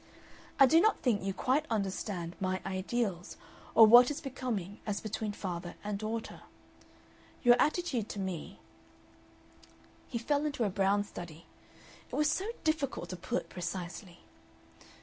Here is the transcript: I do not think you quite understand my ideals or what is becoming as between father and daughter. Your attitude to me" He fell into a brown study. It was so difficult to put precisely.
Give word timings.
I 0.59 0.65
do 0.65 0.81
not 0.81 0.97
think 1.01 1.21
you 1.21 1.31
quite 1.31 1.67
understand 1.69 2.35
my 2.39 2.59
ideals 2.65 3.37
or 3.75 3.85
what 3.85 4.09
is 4.09 4.19
becoming 4.19 4.79
as 4.83 4.99
between 4.99 5.31
father 5.31 5.75
and 5.83 5.99
daughter. 5.99 6.41
Your 7.43 7.55
attitude 7.59 8.09
to 8.09 8.19
me" 8.19 8.57
He 10.11 10.17
fell 10.17 10.43
into 10.47 10.63
a 10.63 10.71
brown 10.71 11.03
study. 11.03 11.45
It 12.11 12.15
was 12.15 12.31
so 12.31 12.47
difficult 12.63 13.09
to 13.09 13.15
put 13.15 13.47
precisely. 13.47 14.21